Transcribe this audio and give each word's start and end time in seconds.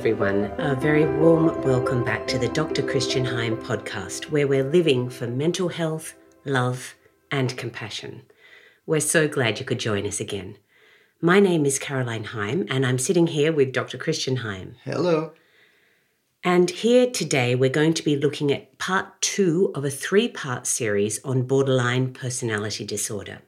everyone. 0.00 0.50
A 0.56 0.74
very 0.74 1.04
warm 1.04 1.60
welcome 1.60 2.02
back 2.02 2.26
to 2.28 2.38
the 2.38 2.48
Dr. 2.48 2.80
Christian 2.80 3.22
Heim 3.22 3.54
podcast, 3.58 4.30
where 4.30 4.48
we're 4.48 4.64
living 4.64 5.10
for 5.10 5.26
mental 5.26 5.68
health, 5.68 6.14
love, 6.46 6.94
and 7.30 7.54
compassion. 7.58 8.22
We're 8.86 9.00
so 9.00 9.28
glad 9.28 9.58
you 9.58 9.66
could 9.66 9.78
join 9.78 10.06
us 10.06 10.18
again. 10.18 10.56
My 11.20 11.38
name 11.38 11.66
is 11.66 11.78
Caroline 11.78 12.24
Heim, 12.24 12.66
and 12.70 12.86
I'm 12.86 12.96
sitting 12.96 13.26
here 13.26 13.52
with 13.52 13.74
Dr. 13.74 13.98
Christian 13.98 14.36
Heim. 14.36 14.76
Hello. 14.84 15.32
And 16.42 16.70
here 16.70 17.10
today, 17.10 17.54
we're 17.54 17.68
going 17.68 17.92
to 17.92 18.02
be 18.02 18.16
looking 18.16 18.50
at 18.50 18.78
part 18.78 19.20
two 19.20 19.70
of 19.74 19.84
a 19.84 19.90
three 19.90 20.28
part 20.28 20.66
series 20.66 21.22
on 21.26 21.42
borderline 21.42 22.14
personality 22.14 22.86
disorder. 22.86 23.42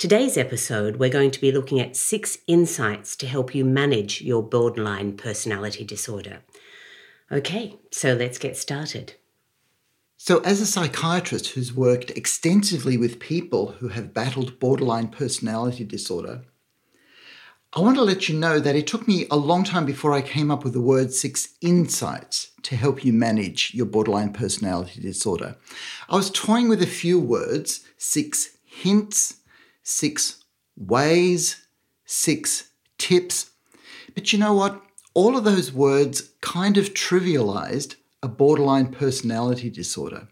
Today's 0.00 0.38
episode, 0.38 0.96
we're 0.96 1.10
going 1.10 1.30
to 1.30 1.40
be 1.42 1.52
looking 1.52 1.78
at 1.78 1.94
six 1.94 2.38
insights 2.46 3.14
to 3.16 3.26
help 3.26 3.54
you 3.54 3.66
manage 3.66 4.22
your 4.22 4.42
borderline 4.42 5.14
personality 5.14 5.84
disorder. 5.84 6.40
Okay, 7.30 7.78
so 7.92 8.14
let's 8.14 8.38
get 8.38 8.56
started. 8.56 9.12
So, 10.16 10.38
as 10.38 10.62
a 10.62 10.64
psychiatrist 10.64 11.48
who's 11.48 11.74
worked 11.74 12.12
extensively 12.12 12.96
with 12.96 13.20
people 13.20 13.72
who 13.72 13.88
have 13.88 14.14
battled 14.14 14.58
borderline 14.58 15.08
personality 15.08 15.84
disorder, 15.84 16.44
I 17.74 17.80
want 17.80 17.96
to 17.96 18.02
let 18.02 18.26
you 18.26 18.38
know 18.38 18.58
that 18.58 18.76
it 18.76 18.86
took 18.86 19.06
me 19.06 19.26
a 19.30 19.36
long 19.36 19.64
time 19.64 19.84
before 19.84 20.14
I 20.14 20.22
came 20.22 20.50
up 20.50 20.64
with 20.64 20.72
the 20.72 20.80
word 20.80 21.12
six 21.12 21.56
insights 21.60 22.52
to 22.62 22.74
help 22.74 23.04
you 23.04 23.12
manage 23.12 23.74
your 23.74 23.84
borderline 23.84 24.32
personality 24.32 25.02
disorder. 25.02 25.56
I 26.08 26.16
was 26.16 26.30
toying 26.30 26.70
with 26.70 26.80
a 26.80 26.86
few 26.86 27.20
words 27.20 27.84
six 27.98 28.56
hints, 28.64 29.39
six 29.90 30.44
ways, 30.76 31.66
six 32.04 32.70
tips. 32.98 33.50
But 34.14 34.32
you 34.32 34.38
know 34.38 34.54
what? 34.54 34.82
All 35.14 35.36
of 35.36 35.44
those 35.44 35.72
words 35.72 36.30
kind 36.40 36.76
of 36.76 36.94
trivialized 36.94 37.96
a 38.22 38.28
borderline 38.28 38.88
personality 38.92 39.70
disorder. 39.70 40.28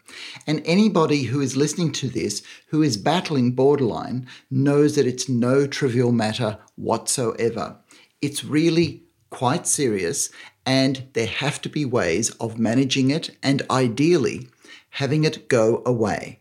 And 0.47 0.63
anybody 0.65 1.23
who 1.25 1.41
is 1.41 1.57
listening 1.57 1.93
to 1.93 2.09
this 2.09 2.43
who 2.69 2.83
is 2.83 2.97
battling 2.97 3.53
borderline 3.53 4.29
knows 4.51 4.95
that 4.95 5.07
it's 5.07 5.29
no 5.29 5.67
trivial 5.67 6.13
matter 6.13 6.59
whatsoever. 6.77 7.79
It's 8.21 8.45
really 8.45 9.05
quite 9.31 9.67
serious, 9.67 10.31
and 10.67 11.09
there 11.15 11.27
have 11.27 11.61
to 11.63 11.69
be 11.69 11.85
ways 11.85 12.31
of 12.41 12.59
managing 12.59 13.11
it 13.11 13.37
and 13.43 13.63
ideally 13.71 14.49
having 14.91 15.25
it 15.25 15.49
go 15.49 15.83
away. 15.87 16.41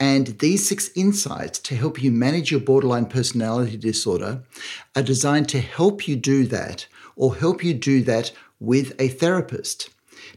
And 0.00 0.28
these 0.38 0.68
six 0.68 0.90
insights 0.94 1.58
to 1.60 1.74
help 1.74 2.02
you 2.02 2.12
manage 2.12 2.50
your 2.50 2.60
borderline 2.60 3.06
personality 3.06 3.76
disorder 3.76 4.42
are 4.94 5.02
designed 5.02 5.48
to 5.50 5.60
help 5.60 6.06
you 6.06 6.14
do 6.14 6.46
that 6.46 6.86
or 7.16 7.34
help 7.34 7.64
you 7.64 7.74
do 7.74 8.02
that 8.04 8.32
with 8.60 8.94
a 9.00 9.08
therapist. 9.08 9.90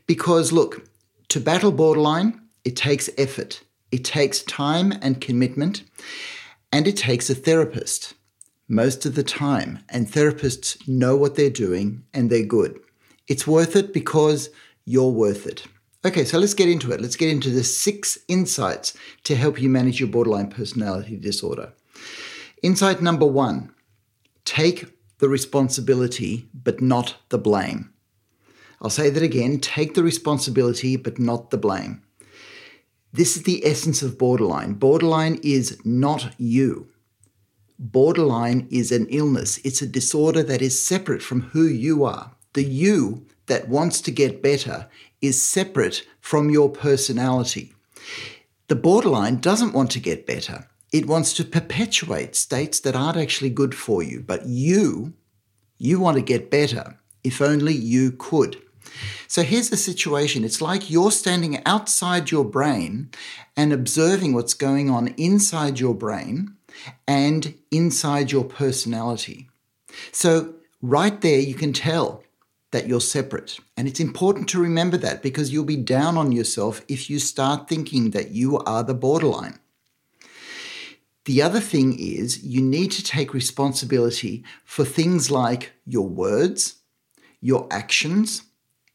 Because 0.08 0.52
look, 0.52 0.88
to 1.30 1.40
battle 1.40 1.72
borderline, 1.72 2.42
it 2.66 2.76
takes 2.76 3.10
effort, 3.18 3.62
it 3.92 4.04
takes 4.04 4.44
time 4.44 4.94
and 5.02 5.22
commitment, 5.22 5.84
and 6.72 6.88
it 6.88 6.98
takes 6.98 7.30
a 7.30 7.36
therapist 7.36 8.14
most 8.68 9.06
of 9.06 9.16
the 9.16 9.24
time. 9.24 9.80
And 9.90 10.08
therapists 10.08 10.88
know 10.88 11.16
what 11.16 11.36
they're 11.36 11.50
doing 11.50 12.04
and 12.14 12.30
they're 12.30 12.46
good. 12.46 12.80
It's 13.28 13.46
worth 13.46 13.76
it 13.76 13.94
because 13.94 14.50
you're 14.86 15.12
worth 15.12 15.46
it. 15.46 15.66
Okay, 16.04 16.26
so 16.26 16.40
let's 16.40 16.56
get 16.56 16.68
into 16.68 16.92
it. 16.92 17.00
Let's 17.00 17.16
get 17.16 17.30
into 17.30 17.52
the 17.52 17.64
six 17.64 18.18
insights 18.28 18.98
to 19.24 19.36
help 19.36 19.62
you 19.62 19.70
manage 19.70 20.00
your 20.00 20.10
borderline 20.10 20.50
personality 20.50 21.16
disorder. 21.16 21.74
Insight 22.64 23.02
number 23.02 23.26
one 23.26 23.72
take 24.44 24.86
the 25.20 25.30
responsibility, 25.30 26.48
but 26.54 26.82
not 26.82 27.18
the 27.30 27.38
blame. 27.38 27.94
I'll 28.82 28.90
say 28.90 29.12
that 29.12 29.22
again 29.22 29.60
take 29.60 29.94
the 29.94 30.04
responsibility, 30.04 30.96
but 30.96 31.20
not 31.20 31.52
the 31.52 31.58
blame. 31.58 32.02
This 33.14 33.38
is 33.38 33.44
the 33.44 33.64
essence 33.64 34.02
of 34.02 34.18
borderline. 34.18 34.74
Borderline 34.74 35.40
is 35.44 35.80
not 35.86 36.34
you. 36.40 36.88
Borderline 37.78 38.68
is 38.72 38.92
an 38.92 39.08
illness, 39.10 39.60
it's 39.64 39.82
a 39.82 39.88
disorder 39.88 40.44
that 40.44 40.62
is 40.62 40.84
separate 40.84 41.22
from 41.22 41.42
who 41.42 41.66
you 41.66 42.04
are. 42.04 42.32
The 42.54 42.64
you 42.64 43.26
that 43.48 43.70
wants 43.70 44.02
to 44.02 44.12
get 44.12 44.44
better 44.44 44.88
is 45.22 45.42
separate 45.42 46.06
from 46.20 46.50
your 46.50 46.70
personality. 46.70 47.74
The 48.68 48.76
borderline 48.76 49.38
doesn't 49.38 49.74
want 49.74 49.92
to 49.92 50.00
get 50.00 50.26
better. 50.26 50.68
It 50.92 51.08
wants 51.08 51.34
to 51.34 51.46
perpetuate 51.46 52.36
states 52.36 52.80
that 52.82 52.96
aren't 52.96 53.18
actually 53.18 53.50
good 53.50 53.76
for 53.76 54.04
you. 54.04 54.22
But 54.22 54.46
you, 54.46 55.14
you 55.78 56.00
want 56.00 56.18
to 56.18 56.24
get 56.24 56.52
better 56.52 56.98
if 57.24 57.42
only 57.42 57.74
you 57.74 58.12
could. 58.12 58.62
So 59.28 59.44
here's 59.44 59.70
the 59.70 59.78
situation 59.78 60.44
it's 60.44 60.62
like 60.62 60.90
you're 60.90 61.12
standing 61.12 61.62
outside 61.66 62.32
your 62.32 62.44
brain 62.44 63.10
and 63.56 63.72
observing 63.72 64.34
what's 64.34 64.54
going 64.54 64.90
on 64.90 65.10
inside 65.18 65.80
your 65.80 65.94
brain 65.94 66.56
and 67.08 67.54
inside 67.70 68.32
your 68.32 68.44
personality. 68.44 69.50
So, 70.12 70.56
right 70.82 71.20
there, 71.22 71.40
you 71.40 71.54
can 71.54 71.74
tell 71.74 72.21
that 72.72 72.88
you're 72.88 73.02
separate. 73.02 73.60
And 73.78 73.88
it's 73.88 74.00
important 74.00 74.48
to 74.50 74.62
remember 74.62 74.98
that 74.98 75.22
because 75.22 75.52
you'll 75.52 75.66
be 75.66 75.78
down 75.78 76.18
on 76.18 76.32
yourself 76.32 76.82
if 76.88 77.10
you 77.10 77.20
start 77.20 77.68
thinking 77.68 78.12
that 78.12 78.32
you 78.32 78.58
are 78.60 78.84
the 78.84 78.94
borderline. 78.94 79.60
The 81.26 81.42
other 81.42 81.60
thing 81.60 81.98
is 82.00 82.44
you 82.44 82.62
need 82.62 82.92
to 82.92 83.04
take 83.04 83.34
responsibility 83.34 84.44
for 84.64 84.84
things 84.84 85.30
like 85.30 85.74
your 85.86 86.08
words, 86.08 86.76
your 87.42 87.68
actions, 87.70 88.44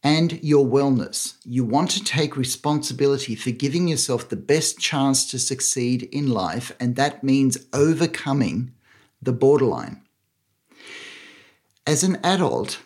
and 0.02 0.42
your 0.42 0.66
wellness. 0.66 1.34
You 1.44 1.64
want 1.64 1.90
to 1.90 2.04
take 2.04 2.36
responsibility 2.36 3.34
for 3.34 3.50
giving 3.50 3.88
yourself 3.88 4.28
the 4.28 4.36
best 4.36 4.78
chance 4.78 5.28
to 5.30 5.38
succeed 5.38 6.04
in 6.04 6.28
life, 6.28 6.72
and 6.80 6.96
that 6.96 7.22
means 7.22 7.58
overcoming 7.72 8.72
the 9.20 9.32
borderline. 9.32 10.02
As 11.86 12.02
an 12.02 12.18
adult, 12.24 12.80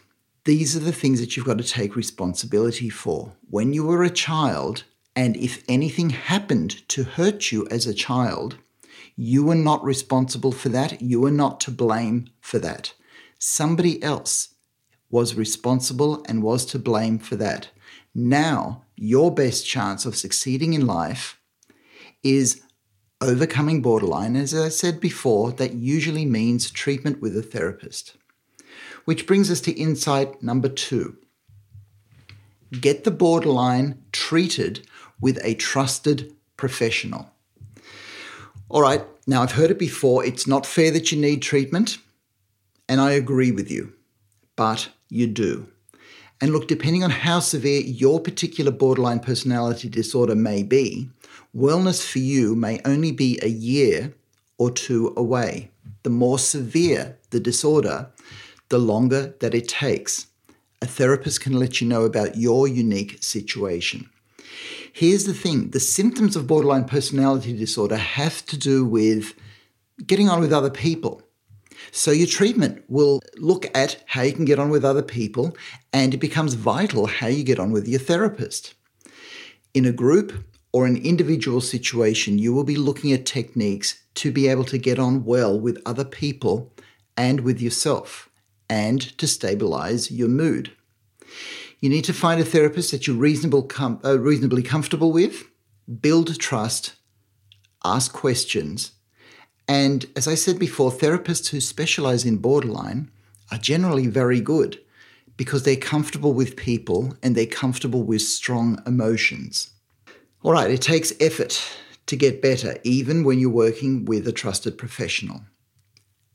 these 0.50 0.74
are 0.74 0.80
the 0.80 0.90
things 0.90 1.20
that 1.20 1.36
you've 1.36 1.46
got 1.46 1.58
to 1.58 1.64
take 1.64 1.94
responsibility 1.94 2.88
for. 2.88 3.36
When 3.48 3.72
you 3.72 3.86
were 3.86 4.02
a 4.02 4.10
child, 4.10 4.82
and 5.14 5.36
if 5.36 5.62
anything 5.68 6.10
happened 6.10 6.88
to 6.88 7.04
hurt 7.04 7.52
you 7.52 7.68
as 7.70 7.86
a 7.86 7.94
child, 7.94 8.56
you 9.14 9.44
were 9.44 9.54
not 9.54 9.84
responsible 9.84 10.50
for 10.50 10.68
that. 10.70 11.00
You 11.00 11.20
were 11.20 11.30
not 11.30 11.60
to 11.60 11.70
blame 11.70 12.30
for 12.40 12.58
that. 12.58 12.94
Somebody 13.38 14.02
else 14.02 14.56
was 15.08 15.36
responsible 15.36 16.24
and 16.28 16.42
was 16.42 16.66
to 16.66 16.80
blame 16.80 17.20
for 17.20 17.36
that. 17.36 17.68
Now, 18.12 18.82
your 18.96 19.32
best 19.32 19.64
chance 19.64 20.04
of 20.04 20.16
succeeding 20.16 20.74
in 20.74 20.84
life 20.84 21.38
is 22.24 22.60
overcoming 23.20 23.82
borderline. 23.82 24.34
As 24.34 24.52
I 24.52 24.68
said 24.70 24.98
before, 24.98 25.52
that 25.52 25.74
usually 25.74 26.24
means 26.24 26.72
treatment 26.72 27.22
with 27.22 27.36
a 27.36 27.42
therapist. 27.42 28.16
Which 29.10 29.26
brings 29.26 29.50
us 29.50 29.60
to 29.62 29.72
insight 29.72 30.40
number 30.40 30.68
two 30.68 31.16
get 32.80 33.02
the 33.02 33.10
borderline 33.10 34.00
treated 34.12 34.86
with 35.20 35.36
a 35.42 35.54
trusted 35.54 36.32
professional. 36.56 37.28
All 38.68 38.82
right, 38.82 39.04
now 39.26 39.42
I've 39.42 39.50
heard 39.58 39.72
it 39.72 39.80
before. 39.80 40.24
It's 40.24 40.46
not 40.46 40.64
fair 40.64 40.92
that 40.92 41.10
you 41.10 41.20
need 41.20 41.42
treatment, 41.42 41.98
and 42.88 43.00
I 43.00 43.10
agree 43.10 43.50
with 43.50 43.68
you, 43.68 43.94
but 44.54 44.90
you 45.08 45.26
do. 45.26 45.66
And 46.40 46.52
look, 46.52 46.68
depending 46.68 47.02
on 47.02 47.10
how 47.10 47.40
severe 47.40 47.80
your 47.80 48.20
particular 48.20 48.70
borderline 48.70 49.18
personality 49.18 49.88
disorder 49.88 50.36
may 50.36 50.62
be, 50.62 51.10
wellness 51.52 52.00
for 52.08 52.20
you 52.20 52.54
may 52.54 52.80
only 52.84 53.10
be 53.10 53.40
a 53.42 53.48
year 53.48 54.14
or 54.56 54.70
two 54.70 55.12
away. 55.16 55.72
The 56.04 56.10
more 56.10 56.38
severe 56.38 57.18
the 57.30 57.40
disorder, 57.40 58.08
the 58.70 58.78
longer 58.78 59.34
that 59.40 59.54
it 59.54 59.68
takes. 59.68 60.28
A 60.80 60.86
therapist 60.86 61.42
can 61.42 61.52
let 61.52 61.80
you 61.80 61.86
know 61.86 62.04
about 62.04 62.36
your 62.36 62.66
unique 62.66 63.22
situation. 63.22 64.08
Here's 64.92 65.24
the 65.24 65.34
thing 65.34 65.70
the 65.70 65.80
symptoms 65.80 66.36
of 66.36 66.46
borderline 66.46 66.84
personality 66.84 67.56
disorder 67.56 67.96
have 67.96 68.46
to 68.46 68.56
do 68.56 68.84
with 68.84 69.34
getting 70.06 70.28
on 70.28 70.40
with 70.40 70.52
other 70.52 70.70
people. 70.70 71.22
So, 71.92 72.10
your 72.10 72.26
treatment 72.26 72.84
will 72.88 73.20
look 73.36 73.66
at 73.76 74.02
how 74.06 74.22
you 74.22 74.32
can 74.32 74.44
get 74.44 74.58
on 74.58 74.70
with 74.70 74.84
other 74.84 75.02
people, 75.02 75.56
and 75.92 76.14
it 76.14 76.18
becomes 76.18 76.54
vital 76.54 77.06
how 77.06 77.26
you 77.26 77.42
get 77.42 77.58
on 77.58 77.72
with 77.72 77.88
your 77.88 78.00
therapist. 78.00 78.74
In 79.74 79.84
a 79.84 79.92
group 79.92 80.44
or 80.72 80.86
an 80.86 80.96
individual 80.96 81.60
situation, 81.60 82.38
you 82.38 82.52
will 82.52 82.64
be 82.64 82.76
looking 82.76 83.12
at 83.12 83.26
techniques 83.26 84.02
to 84.14 84.30
be 84.30 84.48
able 84.48 84.64
to 84.64 84.78
get 84.78 84.98
on 84.98 85.24
well 85.24 85.58
with 85.58 85.80
other 85.86 86.04
people 86.04 86.72
and 87.16 87.40
with 87.40 87.60
yourself 87.60 88.29
and 88.70 89.00
to 89.18 89.26
stabilize 89.26 90.10
your 90.10 90.28
mood. 90.28 90.72
You 91.80 91.90
need 91.90 92.04
to 92.04 92.14
find 92.14 92.40
a 92.40 92.44
therapist 92.44 92.92
that 92.92 93.06
you're 93.06 93.16
reasonable 93.16 93.64
com- 93.64 94.00
uh, 94.04 94.18
reasonably 94.18 94.62
comfortable 94.62 95.12
with, 95.12 95.44
build 96.00 96.38
trust, 96.38 96.94
ask 97.84 98.12
questions. 98.12 98.92
And 99.66 100.06
as 100.14 100.28
I 100.28 100.34
said 100.34 100.58
before, 100.58 100.90
therapists 100.90 101.48
who 101.48 101.60
specialize 101.60 102.24
in 102.24 102.38
borderline 102.38 103.10
are 103.50 103.58
generally 103.58 104.06
very 104.06 104.40
good 104.40 104.80
because 105.36 105.62
they're 105.62 105.76
comfortable 105.76 106.32
with 106.32 106.56
people 106.56 107.16
and 107.22 107.34
they're 107.34 107.46
comfortable 107.46 108.02
with 108.02 108.22
strong 108.22 108.80
emotions. 108.86 109.70
All 110.42 110.52
right, 110.52 110.70
it 110.70 110.82
takes 110.82 111.12
effort 111.18 111.62
to 112.06 112.16
get 112.16 112.42
better, 112.42 112.76
even 112.84 113.24
when 113.24 113.38
you're 113.38 113.50
working 113.50 114.04
with 114.04 114.28
a 114.28 114.32
trusted 114.32 114.76
professional. 114.76 115.42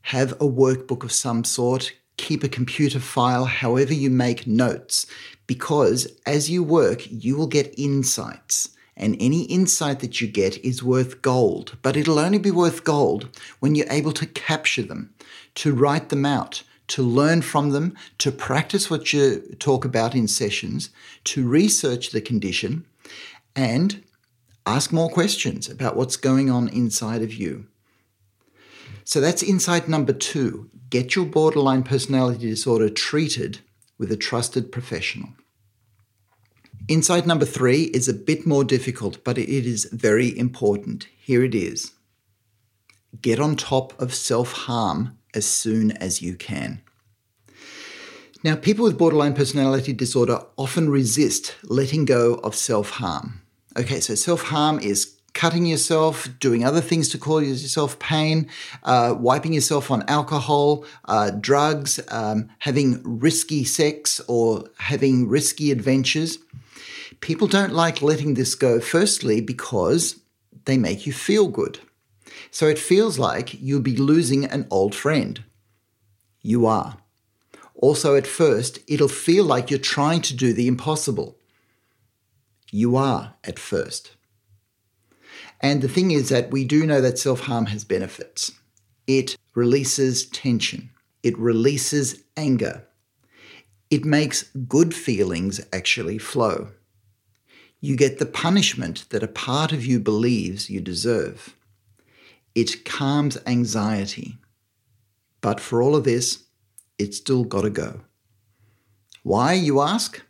Have 0.02 0.32
a 0.32 0.46
workbook 0.46 1.04
of 1.04 1.12
some 1.12 1.44
sort, 1.44 1.92
keep 2.16 2.42
a 2.42 2.48
computer 2.48 3.00
file, 3.00 3.44
however, 3.44 3.92
you 3.92 4.10
make 4.10 4.46
notes, 4.46 5.06
because 5.46 6.06
as 6.24 6.50
you 6.50 6.62
work, 6.62 7.06
you 7.10 7.36
will 7.36 7.46
get 7.46 7.74
insights. 7.78 8.70
And 8.96 9.16
any 9.20 9.42
insight 9.42 10.00
that 10.00 10.20
you 10.20 10.26
get 10.26 10.56
is 10.64 10.82
worth 10.82 11.20
gold, 11.20 11.76
but 11.82 11.96
it'll 11.96 12.18
only 12.18 12.38
be 12.38 12.50
worth 12.50 12.82
gold 12.82 13.28
when 13.60 13.74
you're 13.74 13.90
able 13.90 14.12
to 14.12 14.26
capture 14.26 14.82
them, 14.82 15.12
to 15.56 15.74
write 15.74 16.08
them 16.08 16.24
out, 16.24 16.62
to 16.88 17.02
learn 17.02 17.42
from 17.42 17.70
them, 17.70 17.94
to 18.18 18.32
practice 18.32 18.88
what 18.90 19.12
you 19.12 19.40
talk 19.58 19.84
about 19.84 20.14
in 20.14 20.26
sessions, 20.26 20.88
to 21.24 21.46
research 21.46 22.10
the 22.10 22.22
condition, 22.22 22.86
and 23.54 24.02
ask 24.64 24.92
more 24.92 25.10
questions 25.10 25.68
about 25.68 25.96
what's 25.96 26.16
going 26.16 26.50
on 26.50 26.68
inside 26.68 27.22
of 27.22 27.34
you. 27.34 27.66
So 29.04 29.20
that's 29.20 29.42
insight 29.42 29.88
number 29.88 30.12
two 30.12 30.70
get 30.90 31.16
your 31.16 31.26
borderline 31.26 31.82
personality 31.82 32.48
disorder 32.48 32.88
treated 32.88 33.60
with 33.98 34.12
a 34.12 34.16
trusted 34.16 34.70
professional. 34.70 35.30
Insight 36.88 37.26
number 37.26 37.44
three 37.44 37.84
is 37.84 38.08
a 38.08 38.14
bit 38.14 38.46
more 38.46 38.62
difficult, 38.62 39.24
but 39.24 39.38
it 39.38 39.48
is 39.48 39.86
very 39.92 40.36
important. 40.38 41.08
Here 41.18 41.42
it 41.42 41.54
is 41.54 41.92
get 43.22 43.40
on 43.40 43.56
top 43.56 43.98
of 44.00 44.14
self 44.14 44.52
harm 44.52 45.18
as 45.34 45.46
soon 45.46 45.92
as 45.92 46.22
you 46.22 46.34
can. 46.34 46.82
Now, 48.44 48.56
people 48.56 48.84
with 48.84 48.98
borderline 48.98 49.34
personality 49.34 49.92
disorder 49.92 50.40
often 50.56 50.90
resist 50.90 51.56
letting 51.64 52.04
go 52.04 52.34
of 52.34 52.54
self 52.54 52.90
harm. 52.90 53.42
Okay, 53.76 54.00
so 54.00 54.14
self 54.14 54.42
harm 54.42 54.78
is 54.78 55.15
cutting 55.36 55.66
yourself, 55.66 56.28
doing 56.40 56.64
other 56.64 56.80
things 56.80 57.10
to 57.10 57.18
cause 57.18 57.62
yourself 57.62 57.98
pain, 57.98 58.48
uh, 58.84 59.14
wiping 59.16 59.52
yourself 59.52 59.90
on 59.90 60.02
alcohol, 60.08 60.84
uh, 61.04 61.30
drugs, 61.30 62.00
um, 62.08 62.48
having 62.60 63.02
risky 63.04 63.62
sex, 63.62 64.18
or 64.28 64.64
having 64.78 65.28
risky 65.28 65.70
adventures. 65.70 66.38
People 67.20 67.46
don't 67.46 67.74
like 67.74 68.00
letting 68.00 68.32
this 68.32 68.54
go, 68.54 68.80
firstly, 68.80 69.42
because 69.42 70.18
they 70.64 70.78
make 70.78 71.06
you 71.06 71.12
feel 71.12 71.48
good. 71.48 71.80
So 72.50 72.66
it 72.66 72.78
feels 72.78 73.18
like 73.18 73.60
you'll 73.60 73.82
be 73.82 73.96
losing 73.96 74.46
an 74.46 74.66
old 74.70 74.94
friend. 74.94 75.44
You 76.40 76.64
are. 76.64 76.96
Also, 77.74 78.16
at 78.16 78.26
first, 78.26 78.78
it'll 78.88 79.08
feel 79.08 79.44
like 79.44 79.70
you're 79.70 79.78
trying 79.78 80.22
to 80.22 80.34
do 80.34 80.54
the 80.54 80.66
impossible. 80.66 81.36
You 82.72 82.96
are 82.96 83.34
at 83.44 83.58
first. 83.58 84.15
And 85.60 85.82
the 85.82 85.88
thing 85.88 86.10
is 86.10 86.28
that 86.28 86.50
we 86.50 86.64
do 86.64 86.86
know 86.86 87.00
that 87.00 87.18
self 87.18 87.40
harm 87.40 87.66
has 87.66 87.84
benefits. 87.84 88.52
It 89.06 89.36
releases 89.54 90.26
tension, 90.26 90.90
it 91.22 91.38
releases 91.38 92.22
anger, 92.36 92.86
it 93.90 94.04
makes 94.04 94.44
good 94.68 94.94
feelings 94.94 95.60
actually 95.72 96.18
flow. 96.18 96.68
You 97.80 97.96
get 97.96 98.18
the 98.18 98.26
punishment 98.26 99.08
that 99.10 99.22
a 99.22 99.28
part 99.28 99.72
of 99.72 99.84
you 99.84 100.00
believes 100.00 100.70
you 100.70 100.80
deserve. 100.80 101.54
It 102.54 102.84
calms 102.84 103.38
anxiety. 103.46 104.38
But 105.40 105.60
for 105.60 105.82
all 105.82 105.94
of 105.94 106.04
this, 106.04 106.44
it's 106.98 107.18
still 107.18 107.44
got 107.44 107.62
to 107.62 107.70
go. 107.70 108.00
Why, 109.22 109.52
you 109.52 109.80
ask? 109.80 110.22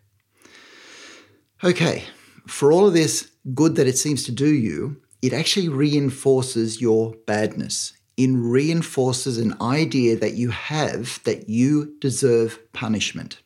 Okay, 1.62 2.04
for 2.46 2.72
all 2.72 2.86
of 2.86 2.92
this 2.92 3.30
good 3.54 3.76
that 3.76 3.86
it 3.86 3.96
seems 3.96 4.24
to 4.24 4.32
do 4.32 4.52
you, 4.52 5.00
it 5.22 5.32
actually 5.32 5.68
reinforces 5.68 6.80
your 6.80 7.14
badness. 7.26 7.92
It 8.16 8.30
reinforces 8.32 9.38
an 9.38 9.54
idea 9.60 10.16
that 10.16 10.34
you 10.34 10.50
have 10.50 11.22
that 11.24 11.48
you 11.48 11.96
deserve 12.00 12.60
punishment. 12.72 13.40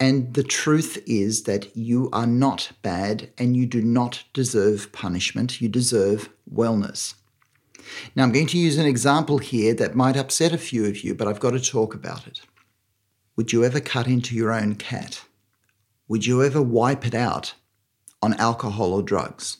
And 0.00 0.34
the 0.34 0.44
truth 0.44 1.02
is 1.06 1.42
that 1.44 1.76
you 1.76 2.08
are 2.12 2.26
not 2.26 2.70
bad 2.82 3.30
and 3.36 3.56
you 3.56 3.66
do 3.66 3.82
not 3.82 4.22
deserve 4.32 4.92
punishment. 4.92 5.60
You 5.60 5.68
deserve 5.68 6.28
wellness. 6.52 7.14
Now, 8.14 8.24
I'm 8.24 8.32
going 8.32 8.46
to 8.48 8.58
use 8.58 8.78
an 8.78 8.86
example 8.86 9.38
here 9.38 9.74
that 9.74 9.96
might 9.96 10.16
upset 10.16 10.52
a 10.52 10.58
few 10.58 10.84
of 10.84 11.02
you, 11.02 11.14
but 11.14 11.26
I've 11.26 11.40
got 11.40 11.52
to 11.52 11.60
talk 11.60 11.94
about 11.94 12.26
it. 12.26 12.42
Would 13.36 13.52
you 13.52 13.64
ever 13.64 13.80
cut 13.80 14.06
into 14.06 14.34
your 14.34 14.52
own 14.52 14.74
cat? 14.74 15.22
Would 16.06 16.26
you 16.26 16.42
ever 16.42 16.62
wipe 16.62 17.06
it 17.06 17.14
out 17.14 17.54
on 18.22 18.34
alcohol 18.34 18.92
or 18.92 19.02
drugs? 19.02 19.58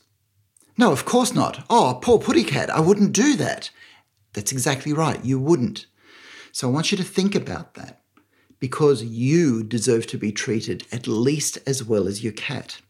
No, 0.79 0.93
of 0.93 1.05
course 1.05 1.35
not. 1.35 1.67
Oh, 1.69 1.99
poor 2.01 2.21
putty 2.21 2.45
cat, 2.45 2.71
I 2.71 2.79
wouldn't 2.79 3.13
do 3.13 3.35
that. 3.35 3.71
That's 4.33 4.53
exactly 4.53 4.93
right, 4.93 5.23
you 5.25 5.41
wouldn't. 5.41 5.87
So 6.53 6.69
I 6.69 6.71
want 6.71 6.93
you 6.93 6.97
to 6.99 7.05
think 7.05 7.35
about 7.35 7.75
that 7.75 8.01
because 8.61 9.03
you 9.03 9.65
deserve 9.65 10.07
to 10.07 10.19
be 10.19 10.31
treated 10.31 10.87
at 10.93 11.09
least 11.09 11.59
as 11.67 11.83
well 11.83 12.07
as 12.07 12.23
your 12.23 12.33
cat. 12.33 12.81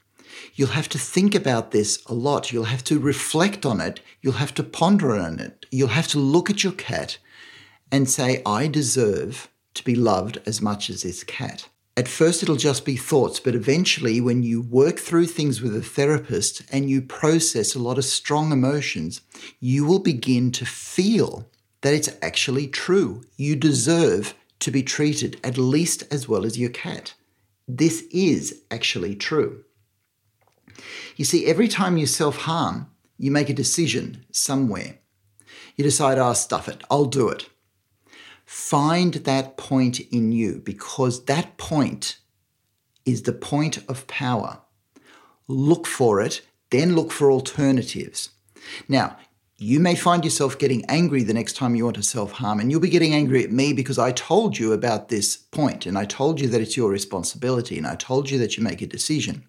You'll 0.55 0.69
have 0.69 0.89
to 0.91 0.99
think 0.99 1.35
about 1.35 1.71
this 1.71 2.03
a 2.07 2.15
lot. 2.15 2.53
You'll 2.53 2.65
have 2.65 2.85
to 2.85 2.99
reflect 2.99 3.65
on 3.65 3.81
it. 3.81 4.01
You'll 4.21 4.35
have 4.35 4.55
to 4.55 4.63
ponder 4.63 5.17
on 5.17 5.41
it. 5.41 5.67
You'll 5.71 5.89
have 5.89 6.09
to 6.09 6.19
look 6.19 6.51
at 6.51 6.63
your 6.63 6.75
cat 6.75 7.19
and 7.91 8.09
say, 8.09 8.43
I 8.45 8.67
deserve 8.67 9.49
to 9.75 9.83
be 9.83 9.95
loved 9.95 10.41
as 10.47 10.61
much 10.61 10.91
as 10.91 11.03
this 11.03 11.25
cat. 11.25 11.69
At 11.99 12.07
first, 12.07 12.45
it'll 12.45 12.55
just 12.55 12.85
be 12.85 12.95
thoughts, 12.95 13.41
but 13.41 13.57
eventually, 13.57 14.21
when 14.21 14.45
you 14.45 14.63
work 14.63 15.01
through 15.01 15.27
things 15.27 15.61
with 15.61 15.75
a 15.75 15.83
therapist 15.83 16.63
and 16.71 16.89
you 16.89 17.03
process 17.03 17.75
a 17.75 17.81
lot 17.81 17.99
of 17.99 18.05
strong 18.05 18.53
emotions, 18.53 19.21
you 19.59 19.85
will 19.85 19.99
begin 19.99 20.53
to 20.53 20.65
feel 20.65 21.49
that 21.81 21.95
it's 21.95 22.09
actually 22.23 22.69
true. 22.69 23.25
You 23.37 23.57
deserve 23.57 24.37
to 24.61 24.71
be 24.71 24.85
treated 24.85 25.41
at 25.43 25.59
least 25.59 26.05
as 26.13 26.29
well 26.29 26.45
as 26.45 26.57
your 26.57 26.71
cat. 26.71 27.15
This 27.67 28.05
is 28.13 28.63
actually 28.71 29.17
true. 29.17 29.65
You 31.17 31.25
see, 31.25 31.47
every 31.47 31.67
time 31.67 31.97
you 31.97 32.07
self 32.07 32.37
harm, 32.37 32.93
you 33.19 33.33
make 33.33 33.51
a 33.51 33.55
decision 33.65 34.25
somewhere. 34.31 35.01
You 35.75 35.83
decide, 35.83 36.17
oh, 36.19 36.35
stuff 36.35 36.69
it, 36.69 36.81
I'll 36.93 37.07
do 37.07 37.29
it. 37.29 37.49
Find 38.49 39.13
that 39.13 39.59
point 39.59 40.01
in 40.01 40.33
you 40.33 40.63
because 40.65 41.27
that 41.27 41.59
point 41.59 42.17
is 43.05 43.25
the 43.25 43.35
point 43.35 43.85
of 43.91 44.07
power. 44.07 44.63
Look 45.49 45.87
for 45.87 46.23
it, 46.23 46.41
then 46.71 46.97
look 46.97 47.13
for 47.13 47.31
alternatives. 47.31 48.31
Now, 48.89 49.19
you 49.59 49.79
may 49.81 49.95
find 49.95 50.25
yourself 50.25 50.59
getting 50.59 50.83
angry 50.87 51.25
the 51.25 51.35
next 51.35 51.57
time 51.57 51.75
you 51.75 51.85
want 51.85 51.97
to 51.97 52.03
self 52.03 52.33
harm, 52.33 52.59
and 52.59 52.71
you'll 52.71 52.81
be 52.81 52.89
getting 52.89 53.13
angry 53.13 53.45
at 53.45 53.53
me 53.53 53.75
because 53.75 53.99
I 53.99 54.13
told 54.13 54.59
you 54.59 54.73
about 54.73 55.11
this 55.11 55.37
point, 55.37 55.85
and 55.85 55.99
I 55.99 56.07
told 56.07 56.41
you 56.41 56.49
that 56.49 56.63
it's 56.63 56.77
your 56.77 56.89
responsibility, 56.89 57.77
and 57.77 57.87
I 57.87 57.97
told 57.97 58.31
you 58.31 58.39
that 58.39 58.57
you 58.57 58.63
make 58.63 58.81
a 58.81 58.87
decision. 58.87 59.45